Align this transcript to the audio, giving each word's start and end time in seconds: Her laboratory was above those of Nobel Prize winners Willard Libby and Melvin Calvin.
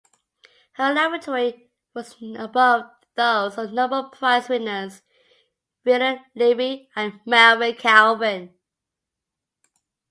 Her 0.73 0.91
laboratory 0.95 1.69
was 1.93 2.15
above 2.35 2.85
those 3.13 3.55
of 3.59 3.71
Nobel 3.71 4.09
Prize 4.09 4.49
winners 4.49 5.03
Willard 5.85 6.21
Libby 6.33 6.89
and 6.95 7.19
Melvin 7.23 7.75
Calvin. 7.75 8.51